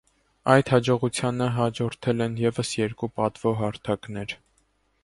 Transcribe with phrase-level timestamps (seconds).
[0.53, 4.37] Այդ հաջողությանը հաջորդել են ևս երկու պատվո հարթակներ։